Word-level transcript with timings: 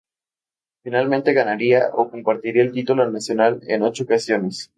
Finalmente, 0.83 1.31
ganaría 1.31 1.91
o 1.93 2.09
compartiría 2.09 2.63
el 2.63 2.71
título 2.71 3.07
nacional 3.11 3.61
en 3.67 3.83
ocho 3.83 4.05
ocasiones. 4.05 4.67